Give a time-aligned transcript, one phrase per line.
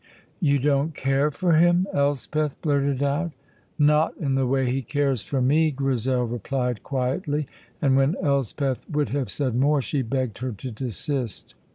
[0.39, 3.33] "You don't care for him!" Elspeth blurted out.
[3.77, 7.45] "Not in the way he cares for me," Grizel replied quietly,
[7.83, 11.53] and when Elspeth would have said more she begged her to desist.